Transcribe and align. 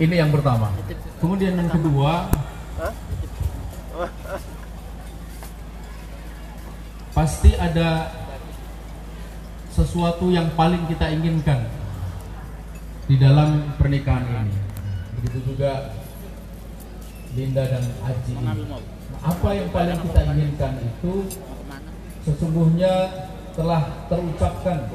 Ini 0.00 0.14
yang 0.16 0.32
pertama. 0.32 0.72
Kemudian 1.20 1.60
yang 1.60 1.68
kedua, 1.68 2.32
pasti 7.12 7.52
ada 7.60 8.08
sesuatu 9.76 10.32
yang 10.32 10.48
paling 10.56 10.88
kita 10.88 11.04
inginkan 11.12 11.68
di 13.12 13.20
dalam 13.20 13.76
pernikahan 13.76 14.24
ini. 14.24 14.56
Begitu 15.20 15.52
juga 15.52 15.92
Linda 17.36 17.68
dan 17.68 17.84
Aji 18.00 18.32
ini. 18.40 18.64
Apa 19.20 19.48
yang 19.52 19.68
paling 19.68 20.00
kita 20.00 20.20
inginkan 20.32 20.80
itu 20.80 21.28
sesungguhnya 22.24 23.28
telah 23.52 24.08
terucapkan 24.08 24.88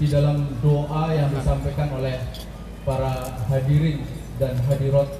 di 0.00 0.08
dalam 0.08 0.48
doa 0.64 1.12
yang 1.12 1.28
disampaikan 1.28 1.92
oleh 1.92 2.16
para 2.88 3.36
hadirin 3.52 4.00
dan 4.40 4.56
hadirat 4.72 5.12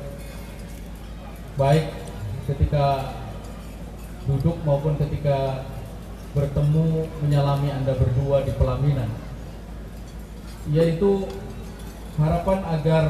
baik 1.61 1.93
ketika 2.49 3.13
duduk 4.25 4.57
maupun 4.65 4.97
ketika 4.97 5.69
bertemu 6.33 7.05
menyalami 7.21 7.69
Anda 7.69 7.93
berdua 8.01 8.41
di 8.49 8.57
pelaminan. 8.57 9.13
Yaitu 10.73 11.29
harapan 12.17 12.65
agar 12.65 13.05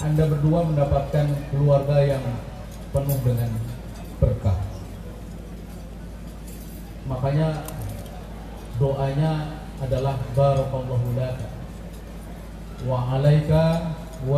Anda 0.00 0.24
berdua 0.32 0.64
mendapatkan 0.64 1.26
keluarga 1.52 2.00
yang 2.00 2.24
penuh 2.96 3.18
dengan 3.20 3.52
berkah. 4.16 4.56
Makanya 7.04 7.68
doanya 8.80 9.60
adalah 9.82 10.16
barakallahu 10.32 11.18
laka 11.18 11.48
wa 12.82 13.14
alaika 13.14 13.91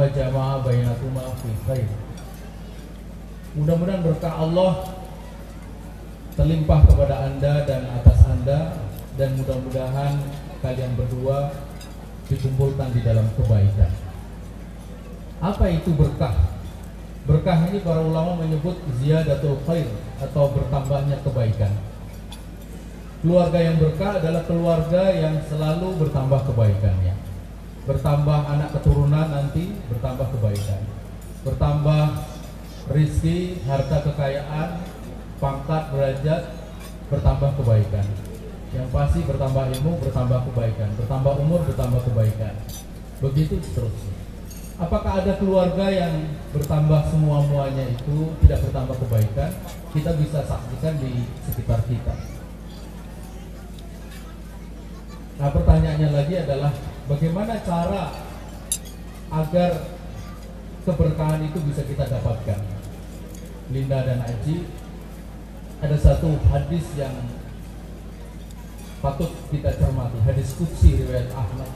wa 0.05 0.13
jama'a 0.13 0.61
bainakuma 0.61 1.25
fi 1.41 1.49
khair 1.65 1.89
mudah-mudahan 3.57 4.05
berkah 4.05 4.37
Allah 4.37 4.73
terlimpah 6.37 6.85
kepada 6.85 7.25
Anda 7.25 7.65
dan 7.65 7.89
atas 7.89 8.21
Anda 8.29 8.61
dan 9.17 9.39
mudah-mudahan 9.41 10.21
kalian 10.61 10.93
berdua 10.99 11.55
dikumpulkan 12.27 12.91
di 12.91 13.01
dalam 13.05 13.29
kebaikan. 13.39 13.93
Apa 15.39 15.71
itu 15.71 15.95
berkah? 15.95 16.35
Berkah 17.25 17.69
ini 17.71 17.79
para 17.81 18.03
ulama 18.03 18.43
menyebut 18.43 18.75
ziyadatul 18.99 19.61
khair 19.65 19.87
atau 20.19 20.51
bertambahnya 20.51 21.21
kebaikan. 21.23 21.73
Keluarga 23.23 23.59
yang 23.63 23.77
berkah 23.81 24.21
adalah 24.21 24.43
keluarga 24.45 25.03
yang 25.15 25.39
selalu 25.49 25.97
bertambah 26.03 26.45
kebaikannya. 26.53 27.24
Bertambah 27.85 28.41
anak 28.49 28.73
keturunan 28.81 29.29
nanti 29.29 29.77
bertambah 29.93 30.25
kebaikan. 30.33 30.81
Bertambah 31.45 32.05
rizki, 32.97 33.61
harta 33.69 34.01
kekayaan, 34.01 34.81
pangkat, 35.37 35.93
derajat 35.93 36.43
bertambah 37.13 37.51
kebaikan. 37.61 38.07
Yang 38.73 38.89
pasti 38.91 39.21
bertambah 39.23 39.65
ilmu, 39.79 40.01
bertambah 40.01 40.41
kebaikan, 40.51 40.89
bertambah 40.99 41.33
umur, 41.45 41.61
bertambah 41.69 42.01
kebaikan. 42.09 42.55
Begitu 43.23 43.61
seterusnya. 43.61 44.17
Apakah 44.75 45.23
ada 45.23 45.39
keluarga 45.39 45.87
yang 45.87 46.35
bertambah 46.51 47.07
semua 47.07 47.47
muanya 47.47 47.87
itu 47.87 48.35
tidak 48.43 48.59
bertambah 48.67 48.97
kebaikan? 49.07 49.51
Kita 49.95 50.11
bisa 50.19 50.43
saksikan 50.43 50.99
di 50.99 51.23
sekitar 51.47 51.79
kita. 51.87 52.15
Nah 55.39 55.51
pertanyaannya 55.55 56.11
lagi 56.11 56.35
adalah 56.43 56.75
bagaimana 57.09 57.61
cara 57.65 58.13
agar 59.33 59.71
keberkahan 60.85 61.41
itu 61.45 61.59
bisa 61.69 61.83
kita 61.85 62.05
dapatkan? 62.09 62.61
Linda 63.73 64.05
dan 64.05 64.21
Aji 64.21 64.69
ada 65.81 65.97
satu 65.97 66.37
hadis 66.53 66.85
yang 66.97 67.13
patut 69.05 69.33
kita 69.53 69.69
cermati, 69.77 70.17
hadis 70.25 70.57
kutsi 70.57 70.97
riwayat 70.97 71.29
Ahmad. 71.37 71.69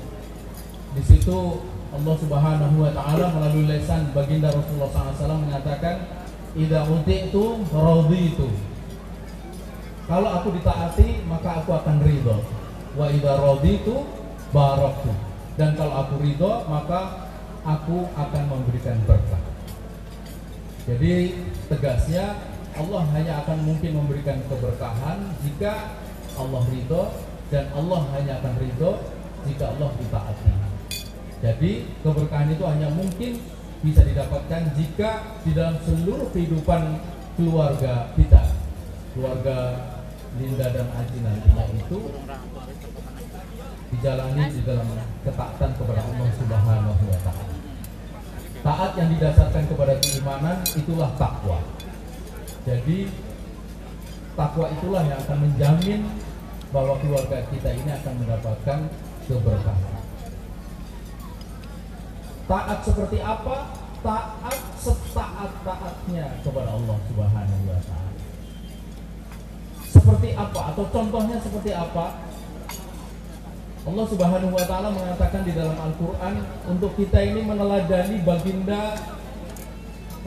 Di 0.97 1.03
situ 1.05 1.61
Allah 1.93 2.15
Subhanahu 2.17 2.77
wa 2.85 2.93
taala 2.93 3.33
melalui 3.37 3.69
lesan 3.69 4.13
baginda 4.13 4.49
Rasulullah 4.53 5.13
SAW 5.13 5.45
mengatakan, 5.45 6.09
"Idza 6.57 6.85
uti'tu 6.89 7.69
raditu." 7.73 8.49
Kalau 10.09 10.29
aku 10.41 10.57
ditaati, 10.57 11.29
maka 11.29 11.61
aku 11.61 11.77
akan 11.77 12.01
ridho. 12.01 12.41
Wa 12.97 13.13
idza 13.13 13.37
raditu 13.37 14.09
baraktu. 14.57 15.13
Dan 15.59 15.75
kalau 15.75 16.07
aku 16.07 16.23
ridho, 16.23 16.63
maka 16.71 17.29
aku 17.67 18.07
akan 18.15 18.43
memberikan 18.47 18.95
berkah. 19.03 19.43
Jadi 20.87 21.35
tegasnya 21.67 22.39
Allah 22.79 23.03
hanya 23.13 23.43
akan 23.45 23.67
mungkin 23.67 23.99
memberikan 23.99 24.39
keberkahan 24.47 25.35
jika 25.43 25.99
Allah 26.39 26.63
ridho 26.71 27.11
dan 27.51 27.67
Allah 27.75 28.01
hanya 28.15 28.39
akan 28.39 28.55
ridho 28.63 29.03
jika 29.51 29.75
Allah 29.75 29.91
ditaati. 29.99 30.53
Jadi 31.43 31.73
keberkahan 32.07 32.55
itu 32.55 32.65
hanya 32.65 32.89
mungkin 32.95 33.43
bisa 33.83 34.03
didapatkan 34.07 34.63
jika 34.79 35.39
di 35.43 35.55
dalam 35.55 35.79
seluruh 35.83 36.31
kehidupan 36.35 37.03
keluarga 37.35 38.11
kita, 38.15 38.43
keluarga 39.15 39.59
Linda 40.39 40.71
dan 40.71 40.87
Aji 40.95 41.19
nantinya 41.23 41.65
itu 41.75 41.99
dijalani 43.89 44.45
di 44.53 44.61
dalam 44.69 44.89
ketaatan 45.25 45.71
kepada 45.77 46.01
Allah 46.05 46.29
Subhanahu 46.37 47.03
wa 47.09 47.19
taala. 47.25 47.55
Taat 48.59 48.93
yang 49.01 49.09
didasarkan 49.17 49.65
kepada 49.71 49.95
keimanan 50.03 50.59
itulah 50.77 51.11
takwa. 51.17 51.63
Jadi 52.69 53.09
takwa 54.37 54.67
itulah 54.69 55.03
yang 55.09 55.19
akan 55.25 55.39
menjamin 55.41 56.01
bahwa 56.69 57.01
keluarga 57.01 57.39
kita 57.49 57.71
ini 57.73 57.91
akan 57.97 58.15
mendapatkan 58.21 58.79
keberkahan. 59.25 59.95
Taat 62.45 62.79
seperti 62.85 63.19
apa? 63.25 63.57
Taat 64.05 64.59
setaat-taatnya 64.79 66.27
kepada 66.45 66.71
Allah 66.77 66.97
Subhanahu 67.09 67.65
wa 67.73 67.81
taala. 67.89 68.13
Seperti 69.89 70.29
apa 70.37 70.61
atau 70.77 70.85
contohnya 70.93 71.41
seperti 71.41 71.73
apa? 71.73 72.28
Allah 73.89 74.05
Subhanahu 74.05 74.53
wa 74.53 74.65
taala 74.69 74.93
mengatakan 74.93 75.49
di 75.49 75.57
dalam 75.57 75.73
Al-Qur'an 75.81 76.45
untuk 76.69 76.93
kita 77.01 77.25
ini 77.25 77.41
meneladani 77.41 78.21
baginda 78.21 79.01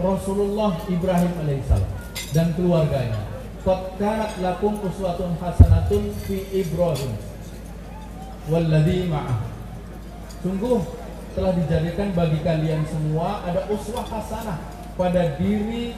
Rasulullah 0.02 0.82
Ibrahim 0.90 1.30
alaihissalam 1.46 1.92
dan 2.34 2.58
keluarganya. 2.58 3.22
Qad 3.62 4.02
lakum 4.42 4.82
uswatun 4.82 5.38
hasanatun 5.38 6.10
fi 6.26 6.42
Ibrahim 6.50 7.14
walladzi 8.50 9.06
ma'ah. 9.06 9.46
Sungguh 10.42 10.82
telah 11.38 11.54
dijadikan 11.54 12.18
bagi 12.18 12.42
kalian 12.42 12.82
semua 12.90 13.46
ada 13.46 13.70
uswah 13.70 14.02
hasanah 14.10 14.58
pada 14.98 15.38
diri 15.38 15.94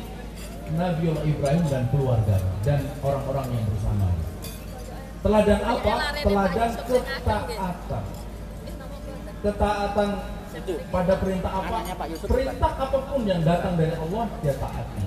Nabiullah 0.75 1.23
Ibrahim 1.23 1.63
dan 1.71 1.87
keluarganya 1.95 2.51
dan 2.67 2.83
orang-orang 2.99 3.55
yang 3.55 3.65
bersamanya. 3.71 4.32
Teladan 5.23 5.61
apa? 5.63 5.93
Teladan 6.19 6.71
ketaatan. 6.83 8.03
Ketaatan 9.43 10.09
pada 10.91 11.13
perintah 11.17 11.51
apa? 11.63 11.77
Perintah 12.27 12.71
apa 12.75 12.97
pun 13.07 13.21
yang 13.23 13.41
datang 13.47 13.73
dari 13.79 13.95
Allah 13.95 14.25
dia 14.43 14.55
taati. 14.59 15.01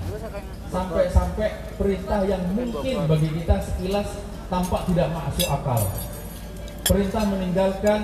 Sampai-sampai 0.73 1.49
perintah 1.77 2.19
yang 2.25 2.43
mungkin 2.49 2.97
bagi 3.05 3.29
kita 3.29 3.55
sekilas 3.61 4.09
tampak 4.49 4.81
tidak 4.89 5.07
masuk 5.13 5.47
akal. 5.53 5.81
Perintah 6.87 7.23
meninggalkan 7.29 8.01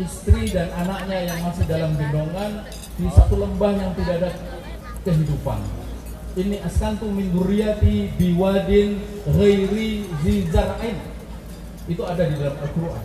istri 0.00 0.48
dan 0.48 0.72
anaknya 0.72 1.28
yang 1.28 1.38
masih 1.44 1.64
dalam 1.68 1.92
gendongan 1.92 2.64
di 2.96 3.08
satu 3.12 3.34
lembah 3.36 3.72
yang 3.76 3.92
tidak 4.00 4.14
ada 4.16 4.30
kehidupan. 5.04 5.60
Ini 6.38 6.62
askantu 6.62 7.10
min 7.10 7.34
duriyati 7.34 8.14
biwadin 8.14 9.02
ghairi 9.26 10.06
zizar'in. 10.22 10.96
Itu 11.90 12.06
ada 12.06 12.22
di 12.22 12.38
dalam 12.38 12.54
Al-Qur'an. 12.54 13.04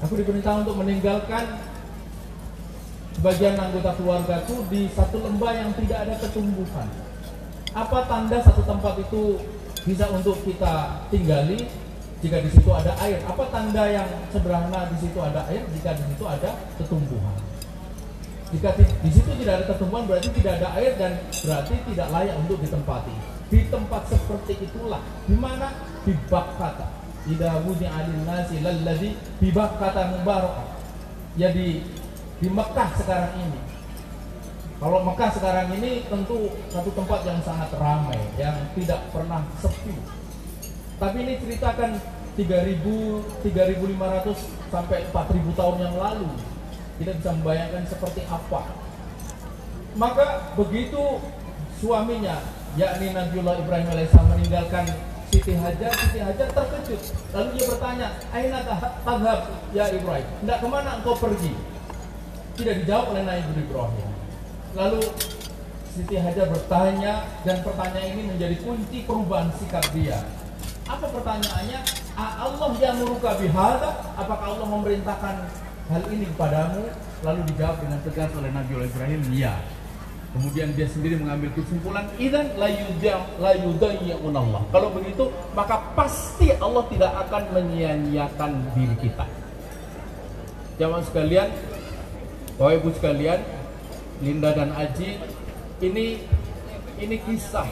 Aku 0.00 0.16
diperintah 0.16 0.64
untuk 0.64 0.80
meninggalkan 0.80 1.60
sebagian 3.18 3.58
anggota 3.58 3.98
keluargaku 3.98 4.64
di 4.72 4.88
satu 4.94 5.20
lembah 5.20 5.52
yang 5.52 5.70
tidak 5.76 6.08
ada 6.08 6.14
ketumbuhan. 6.22 6.88
Apa 7.76 8.06
tanda 8.08 8.38
satu 8.40 8.64
tempat 8.64 8.96
itu 9.02 9.42
bisa 9.84 10.08
untuk 10.08 10.40
kita 10.46 11.04
tinggali 11.12 11.68
jika 12.24 12.40
di 12.40 12.48
situ 12.48 12.70
ada 12.72 12.96
air? 13.04 13.20
Apa 13.28 13.44
tanda 13.52 13.84
yang 13.90 14.08
sederhana 14.32 14.88
di 14.88 14.96
situ 15.04 15.18
ada 15.20 15.44
air 15.52 15.66
jika 15.76 15.98
di 15.98 16.04
situ 16.14 16.24
ada 16.24 16.56
ketumbuhan? 16.80 17.47
Jika 18.48 18.72
di 18.80 19.10
situ 19.12 19.28
tidak 19.44 19.60
ada 19.60 19.64
pertumbuhan 19.68 20.08
berarti 20.08 20.32
tidak 20.40 20.56
ada 20.64 20.68
air 20.80 20.96
dan 20.96 21.20
berarti 21.44 21.74
tidak 21.92 22.08
layak 22.08 22.34
untuk 22.40 22.56
ditempati. 22.64 23.12
Di 23.48 23.60
tempat 23.68 24.08
seperti 24.08 24.56
itulah 24.64 25.04
di 25.28 25.36
mana 25.36 25.68
di 26.08 26.16
Bakkata. 26.32 26.88
Ida 27.28 27.60
wudi 27.60 27.84
alin 27.84 28.24
nasi 28.24 28.64
lalladzi 28.64 29.12
bi 29.36 29.52
Bakkata 29.52 30.16
mubarak. 30.16 30.64
Jadi 31.36 31.84
di 32.40 32.48
Mekah 32.48 32.88
sekarang 32.96 33.36
ini. 33.36 33.60
Kalau 34.78 35.02
Mekah 35.04 35.30
sekarang 35.34 35.68
ini 35.76 36.06
tentu 36.08 36.48
satu 36.70 36.88
tempat 36.94 37.26
yang 37.26 37.42
sangat 37.42 37.68
ramai, 37.76 38.16
yang 38.40 38.54
tidak 38.78 39.10
pernah 39.10 39.42
sepi. 39.60 39.92
Tapi 40.96 41.16
ini 41.20 41.34
ceritakan 41.36 41.98
3000, 42.38 43.44
3500 43.44 44.70
sampai 44.70 44.98
4000 45.10 45.58
tahun 45.58 45.76
yang 45.82 45.94
lalu. 45.98 46.30
Kita 46.98 47.14
bisa 47.14 47.30
membayangkan 47.38 47.86
seperti 47.86 48.26
apa. 48.26 48.74
Maka 49.94 50.54
begitu 50.58 51.22
suaminya, 51.78 52.42
yakni 52.74 53.14
Nabiullah 53.14 53.58
Ibrahim 53.62 53.88
alaihissalam 53.94 54.34
meninggalkan 54.34 54.84
Siti 55.30 55.54
Hajar, 55.54 55.94
Siti 55.94 56.18
Hajar 56.18 56.48
terkejut. 56.50 57.00
Lalu 57.34 57.48
dia 57.54 57.64
bertanya, 57.70 58.06
Aina 58.34 58.60
tadhab 59.06 59.40
ya 59.70 59.86
Ibrahim? 59.94 60.26
Tidak 60.42 60.58
ke 60.58 60.66
mana 60.66 60.98
engkau 60.98 61.14
pergi? 61.14 61.52
Tidak 62.58 62.74
dijawab 62.82 63.14
oleh 63.14 63.22
Nabi 63.22 63.62
Ibrahim. 63.62 64.08
Lalu 64.74 65.02
Siti 65.94 66.16
Hajar 66.18 66.46
bertanya 66.50 67.26
dan 67.42 67.62
pertanyaan 67.62 68.08
ini 68.14 68.22
menjadi 68.34 68.56
kunci 68.62 69.06
perubahan 69.06 69.50
sikap 69.58 69.86
dia. 69.94 70.22
Apa 70.88 71.10
pertanyaannya? 71.10 71.80
Allah 72.18 72.70
yang 72.80 72.96
muruka 73.02 73.38
bihada? 73.38 73.90
Apakah 74.16 74.56
Allah 74.56 74.66
memerintahkan 74.66 75.34
hal 75.88 76.02
ini 76.12 76.24
kepadamu? 76.36 76.84
Lalu 77.26 77.40
dijawab 77.50 77.82
dengan 77.82 77.98
tegas 78.06 78.30
oleh 78.38 78.50
Nabi 78.54 78.72
Ibrahim, 78.78 79.20
iya. 79.34 79.58
Kemudian 80.28 80.76
dia 80.76 80.84
sendiri 80.84 81.16
mengambil 81.16 81.50
kesimpulan 81.56 82.04
idan 82.20 82.52
la 82.60 82.68
Allah. 82.68 84.62
Kalau 84.68 84.88
begitu 84.92 85.32
maka 85.56 85.80
pasti 85.96 86.52
Allah 86.60 86.84
tidak 86.92 87.12
akan 87.26 87.42
menyia-nyiakan 87.56 88.50
diri 88.76 88.96
kita. 89.08 89.24
Jamaah 90.78 91.02
sekalian, 91.08 91.48
Bapak 92.60 92.72
Ibu 92.76 92.88
sekalian, 93.00 93.40
Linda 94.20 94.52
dan 94.52 94.76
Aji, 94.76 95.16
ini 95.80 96.22
ini 97.00 97.16
kisah 97.24 97.66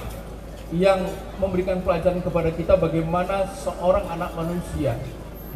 yang 0.74 1.06
memberikan 1.38 1.84
pelajaran 1.84 2.24
kepada 2.24 2.50
kita 2.50 2.74
bagaimana 2.74 3.46
seorang 3.62 4.10
anak 4.10 4.34
manusia 4.34 4.98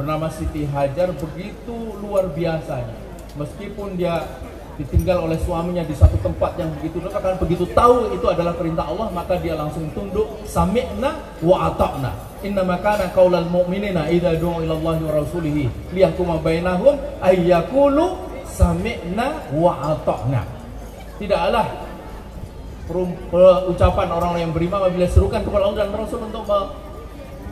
bernama 0.01 0.33
Siti 0.33 0.65
Hajar 0.65 1.13
begitu 1.13 1.77
luar 2.01 2.33
biasanya. 2.33 2.97
Meskipun 3.37 4.01
dia 4.01 4.25
ditinggal 4.81 5.29
oleh 5.29 5.37
suaminya 5.45 5.85
di 5.85 5.93
satu 5.93 6.17
tempat 6.25 6.57
yang 6.57 6.73
begitu 6.81 7.05
dekat 7.05 7.21
kan 7.21 7.37
begitu 7.37 7.69
tahu 7.77 8.17
itu 8.17 8.25
adalah 8.25 8.57
perintah 8.57 8.89
Allah 8.89 9.13
maka 9.13 9.37
dia 9.37 9.53
langsung 9.53 9.93
tunduk 9.93 10.25
sami'na 10.49 11.21
wa 11.45 11.69
ata'na 11.69 12.17
inna 12.41 12.65
makana 12.65 13.13
qaulal 13.13 13.45
mu'minina 13.45 14.09
idza 14.09 14.41
du'u 14.41 14.65
ila 14.65 14.81
Allah 14.81 14.97
wa 15.05 15.13
rasulih 15.21 15.69
liyahkuma 15.93 16.41
bainahum 16.41 16.97
ayyakulu 17.21 18.17
sami'na 18.49 19.53
wa 19.53 20.01
ata'na 20.01 20.49
tidaklah 21.21 21.69
ucapan 23.69 24.09
orang 24.09 24.49
yang 24.49 24.51
beriman 24.57 24.81
apabila 24.81 25.05
serukan 25.13 25.45
kepada 25.45 25.63
Allah 25.69 25.79
dan 25.85 25.93
Rasul 25.93 26.25
untuk 26.25 26.43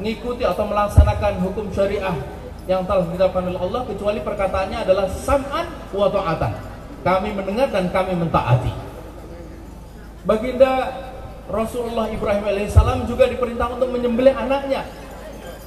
mengikuti 0.01 0.43
atau 0.49 0.65
melaksanakan 0.65 1.33
hukum 1.45 1.69
syariah 1.77 2.17
yang 2.69 2.85
telah 2.85 3.09
ditetapkan 3.09 3.49
oleh 3.49 3.59
Allah 3.59 3.83
kecuali 3.89 4.21
perkataannya 4.21 4.79
adalah 4.85 5.09
sam'an 5.09 5.67
wa 5.91 6.07
ta'atan 6.13 6.53
kami 7.07 7.31
mendengar 7.35 7.71
dan 7.71 7.89
kami 7.89 8.13
mentaati. 8.19 8.73
Baginda 10.27 10.93
Rasulullah 11.49 12.11
Ibrahim 12.11 12.45
alaihissalam 12.45 13.09
juga 13.09 13.25
diperintah 13.31 13.73
untuk 13.73 13.89
menyembelih 13.89 14.35
anaknya. 14.37 14.85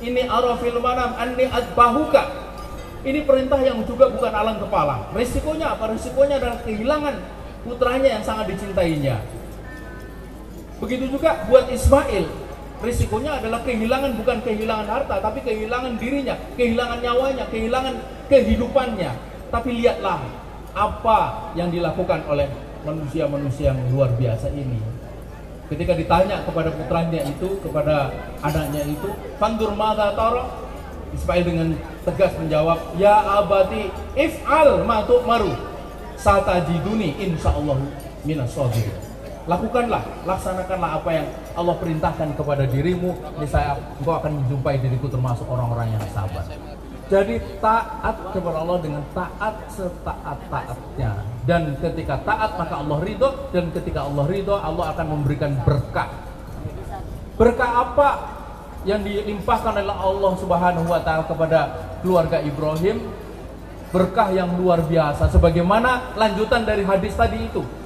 Ini 0.02 0.30
arafil 0.30 0.78
manam 0.78 1.18
anni 1.18 1.50
adbahuka. 1.50 2.24
Ini 3.02 3.26
perintah 3.26 3.58
yang 3.66 3.82
juga 3.90 4.14
bukan 4.14 4.30
alang 4.30 4.62
kepala. 4.62 5.10
Resikonya 5.18 5.74
apa? 5.74 5.90
Resikonya 5.90 6.38
adalah 6.38 6.62
kehilangan 6.62 7.16
putranya 7.66 8.22
yang 8.22 8.24
sangat 8.26 8.54
dicintainya. 8.54 9.18
Begitu 10.78 11.10
juga 11.10 11.42
buat 11.50 11.66
Ismail. 11.70 12.41
Risikonya 12.82 13.38
adalah 13.38 13.62
kehilangan 13.62 14.18
bukan 14.18 14.42
kehilangan 14.42 14.88
harta, 14.90 15.22
tapi 15.22 15.46
kehilangan 15.46 16.02
dirinya, 16.02 16.34
kehilangan 16.58 16.98
nyawanya, 16.98 17.46
kehilangan 17.54 17.94
kehidupannya. 18.26 19.12
Tapi 19.54 19.70
lihatlah 19.78 20.26
apa 20.74 21.20
yang 21.54 21.70
dilakukan 21.70 22.26
oleh 22.26 22.50
manusia-manusia 22.82 23.70
yang 23.70 23.80
luar 23.94 24.10
biasa 24.18 24.50
ini. 24.58 24.82
Ketika 25.70 25.94
ditanya 25.94 26.42
kepada 26.42 26.74
putranya 26.74 27.22
itu, 27.22 27.62
kepada 27.62 28.10
anaknya 28.42 28.82
itu, 28.90 29.14
Fandur 29.38 29.78
mata 29.78 30.18
taro, 30.18 30.50
Ismail 31.14 31.44
dengan 31.46 31.68
tegas 32.02 32.34
menjawab, 32.42 32.98
Ya 32.98 33.14
abadi 33.40 33.94
if'al 34.18 34.84
matuk 34.90 35.22
maru, 35.30 35.54
satajiduni 36.18 37.14
insyaallah 37.30 37.78
minas 38.26 38.52
sabirin. 38.52 39.11
Lakukanlah, 39.50 40.06
laksanakanlah 40.22 41.02
apa 41.02 41.10
yang 41.10 41.26
Allah 41.58 41.76
perintahkan 41.82 42.30
kepada 42.38 42.70
dirimu, 42.70 43.18
niscaya 43.42 43.74
engkau 43.98 44.14
akan 44.22 44.46
menjumpai 44.46 44.78
diriku 44.78 45.10
termasuk 45.10 45.50
orang-orang 45.50 45.98
yang 45.98 46.06
sabar. 46.14 46.46
Jadi 47.12 47.44
taat 47.60 48.16
kepada 48.32 48.64
Allah 48.64 48.78
dengan 48.80 49.04
taat 49.12 49.68
setaat-taatnya. 49.68 51.12
Dan 51.44 51.76
ketika 51.82 52.24
taat 52.24 52.56
maka 52.56 52.80
Allah 52.80 53.04
ridho 53.04 53.52
dan 53.52 53.68
ketika 53.76 54.08
Allah 54.08 54.24
ridho 54.30 54.56
Allah 54.56 54.96
akan 54.96 55.06
memberikan 55.20 55.52
berkah. 55.68 56.08
Berkah 57.36 57.72
apa 57.84 58.10
yang 58.88 59.04
dilimpahkan 59.04 59.74
oleh 59.76 59.92
Allah 59.92 60.34
Subhanahu 60.40 60.88
wa 60.88 61.02
taala 61.04 61.26
kepada 61.28 61.60
keluarga 62.00 62.40
Ibrahim? 62.40 63.04
Berkah 63.92 64.32
yang 64.32 64.56
luar 64.56 64.80
biasa 64.88 65.28
sebagaimana 65.36 66.16
lanjutan 66.16 66.64
dari 66.64 66.88
hadis 66.88 67.12
tadi 67.18 67.44
itu. 67.44 67.81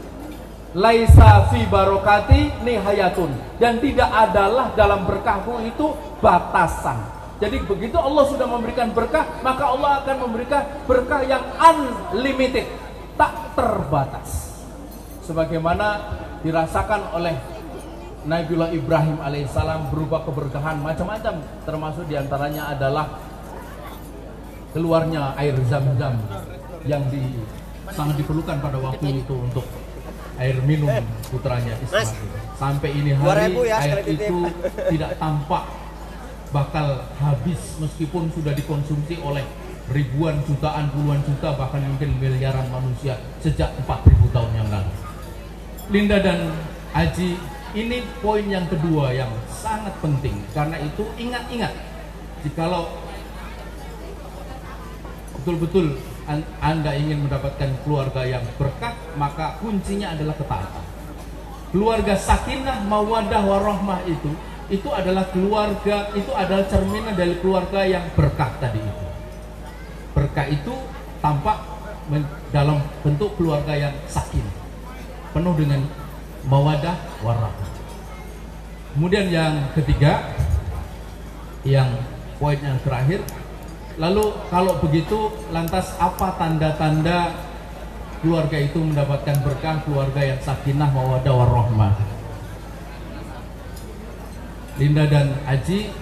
Laisa 0.76 1.48
fi 1.50 1.64
barokati 1.72 2.68
nihayatun. 2.68 3.32
Dan 3.56 3.80
tidak 3.80 4.12
adalah 4.12 4.76
dalam 4.76 5.08
berkahku 5.08 5.64
itu 5.64 5.96
batasan. 6.20 7.00
Jadi 7.40 7.64
begitu 7.68 8.00
Allah 8.00 8.24
sudah 8.28 8.48
memberikan 8.48 8.92
berkah, 8.96 9.28
maka 9.44 9.68
Allah 9.72 10.04
akan 10.04 10.16
memberikan 10.28 10.64
berkah 10.88 11.20
yang 11.24 11.44
unlimited, 11.60 12.64
tak 13.20 13.56
terbatas. 13.56 14.56
Sebagaimana 15.28 16.16
dirasakan 16.44 17.12
oleh 17.12 17.36
Nabiullah 18.26 18.72
Ibrahim 18.72 19.20
alaihissalam 19.20 19.92
berupa 19.92 20.24
keberkahan 20.24 20.80
macam-macam, 20.80 21.44
termasuk 21.68 22.08
di 22.08 22.16
antaranya 22.16 22.72
adalah 22.72 23.20
keluarnya 24.72 25.36
air 25.36 25.56
zam-zam 25.68 26.16
yang 26.88 27.04
di, 27.12 27.22
sangat 27.92 28.16
diperlukan 28.16 28.64
pada 28.64 28.80
waktu 28.80 29.22
itu 29.22 29.36
untuk 29.36 29.66
air 30.40 30.58
minum 30.64 30.92
putranya 31.32 31.76
Ismail. 31.80 32.12
Sampai 32.56 32.96
ini 32.96 33.12
hari 33.16 33.52
ya, 33.68 33.78
air 33.84 34.00
itu 34.08 34.48
tidak 34.96 35.20
tampak 35.20 35.64
bakal 36.56 37.04
habis 37.20 37.60
meskipun 37.84 38.32
sudah 38.32 38.56
dikonsumsi 38.56 39.20
oleh 39.20 39.44
ribuan 39.92 40.40
jutaan 40.48 40.90
puluhan 40.96 41.22
juta 41.28 41.54
bahkan 41.60 41.84
mungkin 41.84 42.16
miliaran 42.18 42.66
manusia 42.72 43.20
sejak 43.44 43.70
4000 43.84 44.34
tahun 44.34 44.52
yang 44.56 44.68
lalu. 44.72 44.92
Linda 45.92 46.18
dan 46.24 46.50
Aji 46.96 47.36
ini 47.76 48.00
poin 48.24 48.48
yang 48.48 48.66
kedua 48.72 49.12
yang 49.12 49.30
sangat 49.52 49.92
penting 50.00 50.40
karena 50.56 50.80
itu 50.80 51.04
ingat-ingat 51.20 51.76
jikalau 52.48 52.88
betul-betul 55.38 56.00
anda 56.64 56.92
ingin 56.96 57.28
mendapatkan 57.28 57.70
keluarga 57.84 58.24
yang 58.24 58.42
berkah 58.56 58.96
maka 59.16 59.60
kuncinya 59.60 60.14
adalah 60.14 60.36
ketaatan. 60.38 60.86
Keluarga 61.72 62.16
sakinah 62.16 62.88
mawadah 62.88 63.42
warahmah 63.44 64.00
itu 64.08 64.32
itu 64.66 64.90
adalah 64.90 65.30
keluarga, 65.30 66.10
itu 66.18 66.32
adalah 66.34 66.66
cerminan 66.66 67.14
dari 67.14 67.38
keluarga 67.38 67.86
yang 67.86 68.06
berkah 68.18 68.50
tadi 68.58 68.82
itu. 68.82 69.06
Berkah 70.18 70.48
itu 70.50 70.74
tampak 71.22 71.58
dalam 72.50 72.82
bentuk 73.06 73.38
keluarga 73.38 73.78
yang 73.78 73.94
sakin, 74.10 74.46
penuh 75.38 75.54
dengan 75.54 75.86
mawadah 76.50 76.98
warahmah. 77.22 77.70
Kemudian 78.98 79.28
yang 79.30 79.70
ketiga, 79.78 80.34
yang 81.62 81.92
poin 82.42 82.58
yang 82.58 82.80
terakhir, 82.82 83.22
lalu 84.02 84.34
kalau 84.50 84.82
begitu 84.82 85.30
lantas 85.54 85.94
apa 86.02 86.34
tanda-tanda 86.42 87.38
keluarga 88.26 88.58
itu 88.58 88.82
mendapatkan 88.82 89.38
berkah 89.46 89.86
keluarga 89.86 90.18
yang 90.26 90.42
sakinah 90.42 90.90
mawadah 90.90 91.30
warahmah? 91.30 91.94
Linda 94.82 95.06
dan 95.06 95.38
Aji 95.46 95.94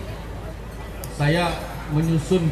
saya 1.19 1.51
menyusun 1.91 2.47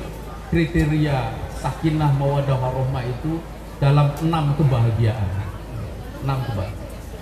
kriteria 0.51 1.32
sakinah 1.56 2.12
mawadah 2.20 2.60
warohmah 2.60 3.08
itu 3.08 3.40
dalam 3.80 4.12
enam 4.20 4.60
kebahagiaan. 4.60 5.30
Enam 6.28 6.44
kebahagiaan 6.51 6.80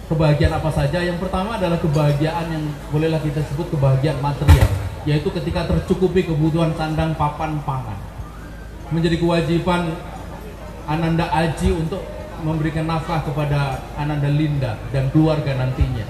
kebahagiaan 0.10 0.58
apa 0.58 0.74
saja? 0.74 1.06
Yang 1.06 1.22
pertama 1.22 1.62
adalah 1.62 1.77
kebahagiaan 1.77 2.50
yang 2.50 2.65
bolehlah 2.89 3.22
kita 3.22 3.46
sebut 3.46 3.70
kebahagiaan 3.77 4.18
material 4.25 4.65
yaitu 5.06 5.29
ketika 5.32 5.70
tercukupi 5.70 6.25
kebutuhan 6.25 6.74
sandang 6.74 7.13
papan 7.13 7.62
pangan. 7.62 7.96
Menjadi 8.89 9.22
kewajiban 9.22 9.94
Ananda 10.89 11.29
Aji 11.29 11.77
untuk 11.77 12.01
memberikan 12.41 12.88
nafkah 12.88 13.24
kepada 13.24 13.84
Ananda 13.96 14.29
Linda 14.31 14.79
dan 14.91 15.12
keluarga 15.12 15.55
nantinya. 15.55 16.05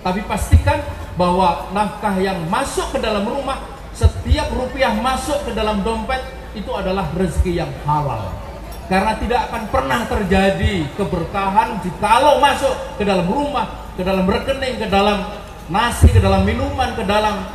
Tapi 0.00 0.24
pastikan 0.24 0.80
bahwa 1.16 1.68
nafkah 1.76 2.16
yang 2.16 2.40
masuk 2.48 2.96
ke 2.96 2.98
dalam 3.00 3.28
rumah, 3.28 3.60
setiap 3.92 4.48
rupiah 4.56 4.96
masuk 4.96 5.44
ke 5.44 5.52
dalam 5.52 5.84
dompet 5.84 6.20
itu 6.56 6.70
adalah 6.72 7.08
rezeki 7.12 7.60
yang 7.60 7.72
halal. 7.84 8.32
Karena 8.90 9.14
tidak 9.22 9.40
akan 9.52 9.62
pernah 9.70 10.00
terjadi 10.08 10.82
keberkahan 10.98 11.78
jikalau 11.84 12.42
masuk 12.42 12.74
ke 12.98 13.06
dalam 13.06 13.28
rumah, 13.28 13.94
ke 13.94 14.02
dalam 14.02 14.26
rekening, 14.26 14.82
ke 14.82 14.88
dalam 14.90 15.30
nasi, 15.70 16.10
ke 16.10 16.18
dalam 16.18 16.42
minuman, 16.42 16.98
ke 16.98 17.06
dalam 17.06 17.46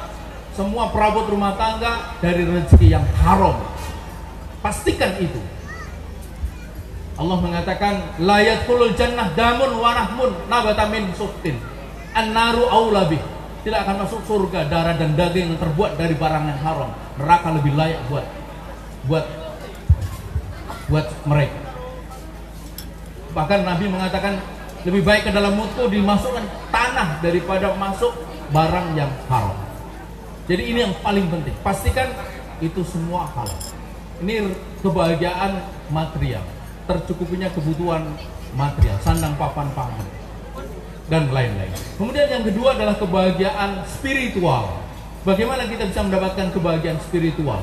semua 0.56 0.88
perabot 0.88 1.28
rumah 1.28 1.52
tangga 1.60 2.16
dari 2.24 2.48
rezeki 2.48 2.88
yang 2.88 3.04
haram. 3.26 3.60
Pastikan 4.64 5.20
itu. 5.20 5.55
Allah 7.16 7.38
mengatakan 7.40 7.94
layat 8.20 8.68
kulul 8.68 8.92
jannah 8.96 9.32
damun 9.40 9.80
warahmun 9.80 10.36
nabatamin 10.52 11.16
suftin 11.16 11.56
an-naru 12.12 12.68
aulabih 12.68 13.20
tidak 13.64 13.88
akan 13.88 14.04
masuk 14.04 14.22
surga 14.28 14.68
darah 14.68 14.94
dan 15.00 15.16
daging 15.16 15.56
yang 15.56 15.60
terbuat 15.60 15.96
dari 15.96 16.14
barang 16.14 16.44
yang 16.44 16.60
haram 16.60 16.92
neraka 17.16 17.50
lebih 17.56 17.74
layak 17.74 18.04
buat 18.12 18.26
buat 19.08 19.26
buat 20.90 21.08
mereka. 21.26 21.60
Bahkan 23.34 23.60
Nabi 23.68 23.86
mengatakan 23.90 24.40
lebih 24.86 25.02
baik 25.02 25.28
ke 25.28 25.32
dalam 25.34 25.58
mutu 25.58 25.90
dimasukkan 25.90 26.46
tanah 26.70 27.20
daripada 27.20 27.74
masuk 27.76 28.14
barang 28.54 28.94
yang 28.94 29.10
halal. 29.28 29.58
Jadi 30.46 30.62
ini 30.62 30.80
yang 30.86 30.94
paling 31.02 31.26
penting. 31.26 31.56
Pastikan 31.66 32.14
itu 32.62 32.86
semua 32.86 33.26
halal. 33.34 33.58
Ini 34.22 34.54
kebahagiaan 34.80 35.60
material, 35.92 36.46
tercukupinya 36.86 37.50
kebutuhan 37.54 38.06
material, 38.54 38.98
sandang 39.02 39.36
papan 39.36 39.68
pangan 39.74 40.08
dan 41.06 41.30
lain-lain. 41.30 41.74
Kemudian 41.98 42.28
yang 42.30 42.44
kedua 42.46 42.74
adalah 42.74 42.96
kebahagiaan 42.98 43.86
spiritual. 43.86 44.82
Bagaimana 45.26 45.66
kita 45.66 45.90
bisa 45.90 46.06
mendapatkan 46.06 46.54
kebahagiaan 46.54 47.02
spiritual? 47.02 47.62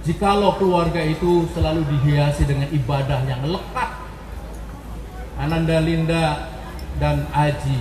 Jikalau 0.00 0.56
keluarga 0.56 1.04
itu 1.04 1.44
selalu 1.52 1.84
dihiasi 1.84 2.48
dengan 2.48 2.72
ibadah 2.72 3.20
yang 3.28 3.44
lekat, 3.44 3.90
Ananda 5.36 5.76
Linda 5.84 6.48
dan 6.96 7.28
Aji, 7.36 7.80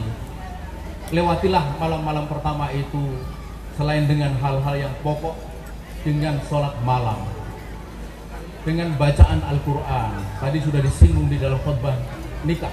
lewatilah 1.15 1.79
malam-malam 1.79 2.27
pertama 2.27 2.67
itu 2.75 3.23
selain 3.79 4.03
dengan 4.03 4.35
hal-hal 4.43 4.75
yang 4.75 4.93
pokok, 4.99 5.39
dengan 6.03 6.35
sholat 6.51 6.75
malam, 6.83 7.23
dengan 8.67 8.91
bacaan 8.99 9.39
Al-Quran. 9.43 10.11
Tadi 10.39 10.59
sudah 10.59 10.81
disinggung 10.83 11.27
di 11.31 11.37
dalam 11.39 11.59
khutbah 11.63 11.95
nikah 12.43 12.71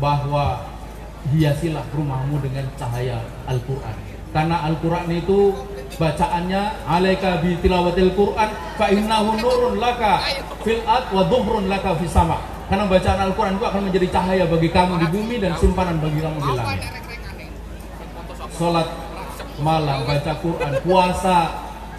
bahwa 0.00 0.64
hiasilah 1.32 1.84
rumahmu 1.94 2.40
dengan 2.44 2.68
cahaya 2.76 3.24
Al-Quran. 3.48 3.96
Karena 4.34 4.66
Al-Quran 4.66 5.08
itu 5.14 5.54
bacaannya 5.94 6.62
alaika 6.90 7.38
bi 7.38 7.54
tilawatil 7.62 8.10
Quran 8.18 8.50
fa 8.74 8.86
innahu 8.90 9.38
nurun 9.38 9.78
laka 9.78 10.26
fil 10.66 10.82
ard 10.82 11.06
wa 11.14 11.22
dhuhrun 11.30 11.70
laka 11.70 11.94
fis 12.02 12.10
sama. 12.10 12.42
Karena 12.66 12.90
bacaan 12.90 13.20
Al-Quran 13.30 13.54
itu 13.56 13.64
akan 13.64 13.82
menjadi 13.86 14.06
cahaya 14.10 14.44
bagi 14.50 14.68
kamu 14.74 14.92
di 15.00 15.06
bumi 15.14 15.36
dan 15.38 15.52
simpanan 15.56 16.02
bagi 16.02 16.18
kamu 16.18 16.38
di 16.42 16.52
langit. 16.58 16.82
Salat 18.54 18.88
malam, 19.62 20.02
baca 20.02 20.32
Quran, 20.42 20.72
puasa, 20.82 21.38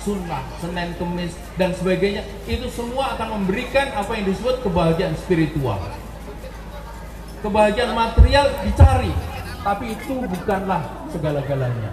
sunnah, 0.05 0.45
Senin, 0.61 0.93
Kemis 1.01 1.33
dan 1.57 1.73
sebagainya 1.73 2.21
itu 2.45 2.69
semua 2.69 3.17
akan 3.17 3.41
memberikan 3.41 3.89
apa 3.97 4.13
yang 4.13 4.29
disebut 4.29 4.61
kebahagiaan 4.61 5.17
spiritual. 5.17 5.81
Kebahagiaan 7.41 7.97
material 7.97 8.53
dicari, 8.61 9.09
tapi 9.65 9.97
itu 9.97 10.13
bukanlah 10.13 11.09
segala-galanya. 11.09 11.89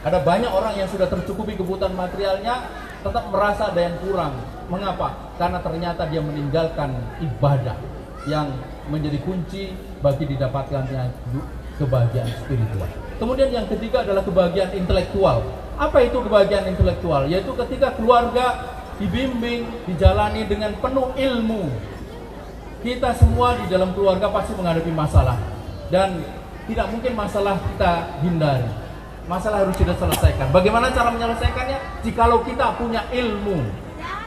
Ada 0.00 0.24
banyak 0.24 0.48
orang 0.48 0.80
yang 0.80 0.88
sudah 0.88 1.12
tercukupi 1.12 1.60
kebutuhan 1.60 1.92
materialnya 1.92 2.72
tetap 3.04 3.28
merasa 3.28 3.68
ada 3.68 3.80
yang 3.84 4.00
kurang. 4.00 4.40
Mengapa? 4.72 5.36
Karena 5.36 5.60
ternyata 5.60 6.08
dia 6.08 6.24
meninggalkan 6.24 6.96
ibadah 7.20 7.76
yang 8.24 8.48
menjadi 8.88 9.20
kunci 9.20 9.76
bagi 10.00 10.24
didapatkannya 10.24 11.12
kebahagiaan 11.76 12.32
spiritual. 12.44 12.88
Kemudian 13.20 13.52
yang 13.52 13.68
ketiga 13.68 14.04
adalah 14.04 14.24
kebahagiaan 14.24 14.72
intelektual. 14.72 15.44
Apa 15.80 16.04
itu 16.04 16.20
kebahagiaan 16.20 16.68
intelektual? 16.68 17.24
Yaitu 17.24 17.56
ketika 17.56 17.96
keluarga 17.96 18.76
dibimbing, 19.00 19.64
dijalani 19.88 20.44
dengan 20.44 20.76
penuh 20.76 21.16
ilmu. 21.16 21.72
Kita 22.84 23.16
semua 23.16 23.56
di 23.56 23.72
dalam 23.72 23.96
keluarga 23.96 24.28
pasti 24.28 24.52
menghadapi 24.56 24.92
masalah 24.92 25.36
dan 25.88 26.20
tidak 26.68 26.86
mungkin 26.92 27.12
masalah 27.12 27.56
kita 27.60 27.92
hindari 28.24 28.68
masalah 29.30 29.62
harus 29.62 29.78
kita 29.78 29.94
selesaikan. 29.94 30.50
Bagaimana 30.50 30.90
cara 30.90 31.14
menyelesaikannya? 31.14 32.02
Jikalau 32.02 32.42
kita 32.42 32.74
punya 32.74 33.06
ilmu. 33.14 33.62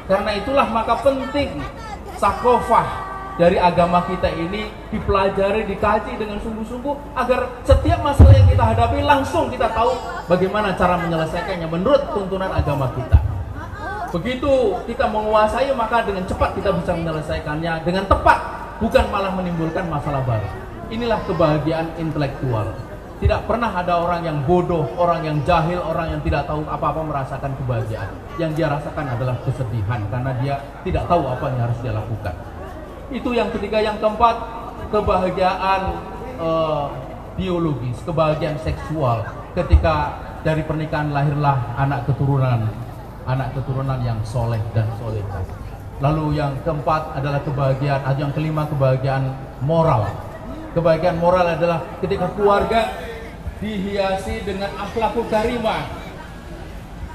Karena 0.08 0.32
itulah 0.40 0.68
maka 0.72 0.96
penting 1.04 1.60
sakofah 2.16 3.13
dari 3.34 3.58
agama 3.58 4.06
kita 4.06 4.30
ini 4.30 4.70
dipelajari, 4.94 5.66
dikaji 5.66 6.22
dengan 6.22 6.38
sungguh-sungguh 6.38 7.18
agar 7.18 7.50
setiap 7.66 8.00
masalah 8.06 8.34
yang 8.38 8.46
kita 8.46 8.64
hadapi 8.64 9.00
langsung 9.02 9.50
kita 9.50 9.74
tahu 9.74 9.98
bagaimana 10.30 10.78
cara 10.78 11.02
menyelesaikannya 11.02 11.66
menurut 11.66 12.02
tuntunan 12.14 12.54
agama 12.54 12.94
kita. 12.94 13.18
Begitu 14.14 14.78
kita 14.86 15.10
menguasai 15.10 15.74
maka 15.74 16.06
dengan 16.06 16.22
cepat 16.30 16.54
kita 16.54 16.70
bisa 16.78 16.94
menyelesaikannya 16.94 17.82
dengan 17.82 18.06
tepat, 18.06 18.38
bukan 18.78 19.10
malah 19.10 19.34
menimbulkan 19.34 19.90
masalah 19.90 20.22
baru. 20.22 20.46
Inilah 20.94 21.18
kebahagiaan 21.26 21.98
intelektual. 21.98 22.70
Tidak 23.18 23.48
pernah 23.48 23.72
ada 23.72 24.04
orang 24.04 24.22
yang 24.28 24.38
bodoh, 24.46 24.86
orang 25.00 25.24
yang 25.26 25.38
jahil, 25.48 25.80
orang 25.80 26.12
yang 26.12 26.22
tidak 26.22 26.44
tahu 26.44 26.62
apa-apa 26.68 27.02
merasakan 27.08 27.56
kebahagiaan. 27.56 28.12
Yang 28.38 28.52
dia 28.62 28.68
rasakan 28.70 29.06
adalah 29.16 29.40
kesedihan 29.48 30.02
karena 30.12 30.32
dia 30.44 30.56
tidak 30.86 31.08
tahu 31.10 31.24
apa 31.26 31.46
yang 31.50 31.60
harus 31.66 31.78
dia 31.82 31.94
lakukan. 31.96 32.36
Itu 33.12 33.36
yang 33.36 33.52
ketiga, 33.52 33.84
yang 33.84 34.00
keempat, 34.00 34.36
kebahagiaan 34.94 35.82
uh, 36.40 36.88
biologis, 37.36 37.98
kebahagiaan 38.06 38.62
seksual. 38.62 39.26
Ketika 39.58 40.22
dari 40.44 40.62
pernikahan 40.64 41.10
lahirlah 41.16 41.76
anak 41.80 42.06
keturunan, 42.06 42.68
anak 43.26 43.56
keturunan 43.56 44.00
yang 44.04 44.20
soleh 44.28 44.60
dan 44.76 44.88
soleh. 45.00 45.24
Lalu 46.04 46.36
yang 46.42 46.58
keempat 46.68 47.16
adalah 47.16 47.40
kebahagiaan, 47.48 48.02
atau 48.04 48.20
yang 48.28 48.34
kelima 48.36 48.68
kebahagiaan 48.68 49.32
moral. 49.64 50.04
Kebahagiaan 50.74 51.22
moral 51.22 51.48
adalah 51.54 51.86
ketika 52.02 52.34
keluarga 52.34 52.92
dihiasi 53.62 54.44
dengan 54.44 54.74
akhlakul 54.76 55.24
karimah. 55.32 55.86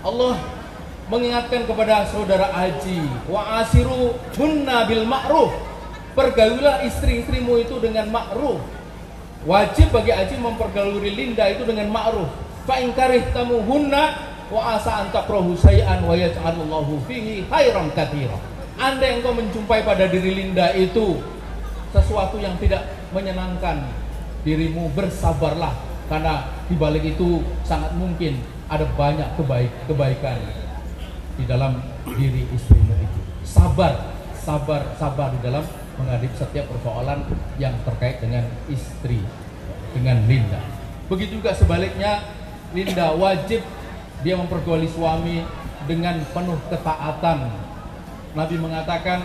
Allah 0.01 0.41
mengingatkan 1.11 1.67
kepada 1.69 2.07
saudara 2.09 2.49
Aji, 2.55 3.03
wa 3.29 3.61
asiru 3.61 4.17
bil 4.89 5.05
ma'ruf. 5.05 5.68
Pergaulilah 6.17 6.85
istri-istrimu 6.87 7.61
itu 7.61 7.77
dengan 7.83 8.09
ma'ruf. 8.13 8.61
Wajib 9.47 9.95
bagi 9.95 10.13
Aji 10.13 10.37
mempergauli 10.41 11.15
Linda 11.15 11.47
itu 11.49 11.63
dengan 11.65 11.89
ma'ruf. 11.93 12.29
Fa 12.69 12.81
in 12.83 12.93
tamu 12.93 13.65
hunna 13.65 14.19
wa 14.49 14.77
asa 14.77 15.05
an 15.05 15.13
takrahu 15.13 15.57
say'an 15.57 16.05
wa 16.05 16.13
yaj'alullahu 16.17 17.01
fihi 17.09 17.45
khairan 17.49 17.93
katsira. 17.93 18.37
Anda 18.79 19.05
yang 19.11 19.27
kau 19.27 19.35
menjumpai 19.35 19.83
pada 19.83 20.07
diri 20.07 20.37
Linda 20.39 20.71
itu 20.77 21.19
sesuatu 21.91 22.39
yang 22.39 22.55
tidak 22.61 22.85
menyenangkan 23.11 23.89
dirimu 24.47 24.93
bersabarlah 24.95 25.73
karena 26.07 26.47
di 26.69 26.77
balik 26.77 27.05
itu 27.05 27.43
sangat 27.65 27.93
mungkin 27.97 28.39
ada 28.69 28.85
banyak 28.97 29.29
kebaik 29.37 29.73
kebaikan 29.89 30.39
di 31.37 31.45
dalam 31.49 31.81
diri 32.05 32.45
istrimu 32.53 32.95
itu. 32.97 33.21
Sabar, 33.45 34.13
sabar, 34.37 34.93
sabar 35.01 35.33
di 35.33 35.41
dalam 35.41 35.65
menghadapi 35.99 36.31
setiap 36.39 36.71
persoalan 36.71 37.27
yang 37.59 37.75
terkait 37.83 38.23
dengan 38.23 38.47
istri, 38.71 39.19
dengan 39.93 40.23
Linda. 40.31 40.63
Begitu 41.11 41.43
juga 41.43 41.53
sebaliknya, 41.53 42.23
Linda 42.71 43.13
wajib 43.19 43.61
dia 44.23 44.35
mempergauli 44.39 44.87
suami 44.87 45.43
dengan 45.91 46.23
penuh 46.31 46.59
ketaatan. 46.71 47.51
Nabi 48.39 48.57
mengatakan 48.61 49.21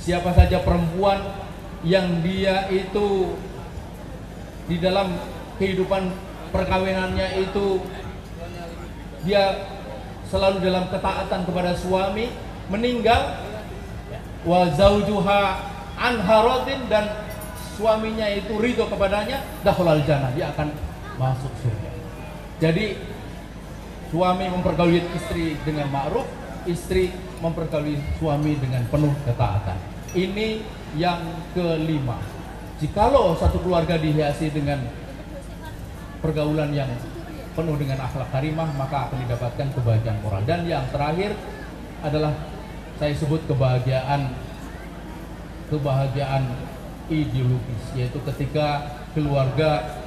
siapa 0.00 0.34
saja 0.36 0.60
perempuan 0.60 1.20
yang 1.84 2.20
dia 2.20 2.68
itu 2.68 3.36
di 4.68 4.76
dalam 4.80 5.16
kehidupan 5.60 6.12
perkawinannya 6.52 7.44
itu 7.44 7.80
dia 9.24 9.68
selalu 10.28 10.60
dalam 10.64 10.88
ketaatan 10.88 11.40
kepada 11.44 11.72
suami 11.76 12.32
meninggal 12.72 13.43
wa 14.44 14.68
zaujuha 14.72 15.40
an 15.96 16.14
dan 16.88 17.04
suaminya 17.74 18.28
itu 18.30 18.54
ridho 18.60 18.86
kepadanya 18.86 19.42
dahulal 19.64 20.00
jannah 20.06 20.30
dia 20.36 20.52
akan 20.54 20.70
masuk 21.18 21.50
surga 21.64 21.90
jadi 22.62 22.96
suami 24.14 24.46
mempergauli 24.46 25.02
istri 25.16 25.58
dengan 25.66 25.90
ma'ruf 25.90 26.28
istri 26.70 27.12
mempergauli 27.42 28.00
suami 28.16 28.56
dengan 28.56 28.84
penuh 28.88 29.12
ketaatan 29.26 29.76
Ini 30.14 30.62
yang 30.94 31.26
kelima. 31.50 32.22
Jikalau 32.78 33.34
satu 33.34 33.58
keluarga 33.58 33.98
dihiasi 33.98 34.54
dengan 34.54 34.78
pergaulan 36.22 36.70
yang 36.70 36.86
penuh 37.58 37.74
dengan 37.74 38.06
akhlak 38.06 38.30
karimah, 38.30 38.70
maka 38.78 39.10
akan 39.10 39.18
didapatkan 39.26 39.74
kebahagiaan 39.74 40.18
moral. 40.22 40.42
Dan 40.46 40.70
yang 40.70 40.86
terakhir 40.94 41.34
adalah 41.98 42.30
saya 43.04 43.20
sebut 43.20 43.44
kebahagiaan 43.44 44.32
kebahagiaan 45.68 46.48
ideologis, 47.12 47.84
yaitu 47.92 48.16
ketika 48.32 48.96
keluarga 49.12 50.00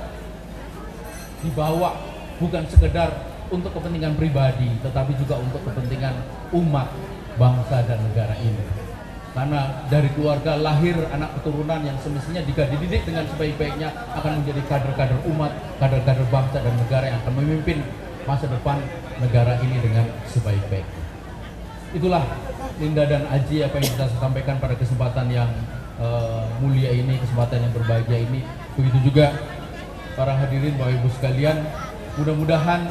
dibawa 1.46 1.94
bukan 2.42 2.66
sekedar 2.66 3.14
untuk 3.54 3.70
kepentingan 3.78 4.18
pribadi, 4.18 4.66
tetapi 4.82 5.14
juga 5.14 5.38
untuk 5.38 5.62
kepentingan 5.62 6.26
umat, 6.58 6.90
bangsa 7.38 7.86
dan 7.86 8.02
negara 8.02 8.34
ini. 8.42 8.66
Karena 9.30 9.86
dari 9.94 10.10
keluarga 10.18 10.58
lahir 10.58 10.98
anak 11.14 11.38
keturunan 11.38 11.86
yang 11.86 12.02
semestinya 12.02 12.42
jika 12.50 12.66
dididik 12.66 13.06
dengan 13.06 13.30
sebaik-baiknya 13.30 13.94
akan 14.18 14.42
menjadi 14.42 14.62
kader-kader 14.66 15.22
umat, 15.38 15.54
kader-kader 15.78 16.26
bangsa 16.34 16.66
dan 16.66 16.74
negara 16.74 17.14
yang 17.14 17.22
akan 17.22 17.34
memimpin 17.46 17.78
masa 18.26 18.50
depan 18.50 18.82
negara 19.22 19.62
ini 19.62 19.78
dengan 19.86 20.10
sebaik-baiknya. 20.34 21.06
Itulah 21.94 22.26
Linda 22.78 23.10
dan 23.10 23.26
Aji 23.26 23.66
apa 23.66 23.82
yang 23.82 23.94
saya 23.98 24.14
sampaikan 24.22 24.62
pada 24.62 24.78
kesempatan 24.78 25.34
yang 25.34 25.50
uh, 25.98 26.46
mulia 26.62 26.94
ini, 26.94 27.18
kesempatan 27.18 27.66
yang 27.66 27.74
berbahagia 27.74 28.22
ini. 28.22 28.46
Begitu 28.78 29.10
juga 29.10 29.34
para 30.14 30.38
hadirin 30.38 30.78
Bapak 30.78 30.94
Ibu 31.02 31.10
sekalian, 31.18 31.58
mudah-mudahan 32.22 32.86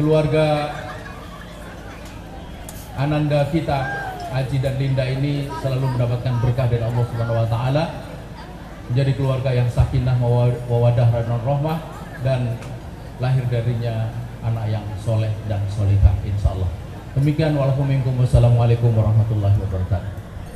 keluarga 0.00 0.72
Ananda 2.96 3.44
kita 3.52 4.08
Aji 4.32 4.56
dan 4.60 4.80
Linda 4.80 5.04
ini 5.04 5.48
selalu 5.60 5.96
mendapatkan 5.96 6.40
berkah 6.40 6.66
dari 6.68 6.84
Allah 6.84 7.04
Subhanahu 7.04 7.40
wa 7.44 7.48
taala 7.48 7.84
menjadi 8.88 9.12
keluarga 9.12 9.50
yang 9.52 9.68
sakinah 9.68 10.16
mawadah 10.16 11.08
dan 11.12 11.40
rahmah 11.44 11.78
dan 12.24 12.40
lahir 13.20 13.44
darinya 13.52 14.08
anak 14.44 14.72
yang 14.72 14.84
soleh 15.00 15.32
dan 15.48 15.60
solihah 15.72 16.14
insyaallah 16.24 16.85
demikian 17.16 17.56
walaupun 17.56 17.88
wassalamualaikum 18.20 18.92
warahmatullahi 18.92 19.56
wabarakatuh 19.56 20.15